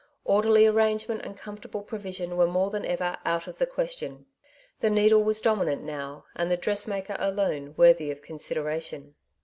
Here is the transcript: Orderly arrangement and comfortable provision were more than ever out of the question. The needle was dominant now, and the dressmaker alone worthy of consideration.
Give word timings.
Orderly 0.23 0.65
arrangement 0.65 1.21
and 1.21 1.37
comfortable 1.37 1.83
provision 1.83 2.35
were 2.35 2.47
more 2.47 2.71
than 2.71 2.83
ever 2.85 3.17
out 3.23 3.45
of 3.45 3.59
the 3.59 3.67
question. 3.67 4.25
The 4.79 4.89
needle 4.89 5.23
was 5.23 5.41
dominant 5.41 5.83
now, 5.83 6.25
and 6.35 6.49
the 6.49 6.57
dressmaker 6.57 7.15
alone 7.19 7.75
worthy 7.77 8.09
of 8.09 8.23
consideration. 8.23 9.13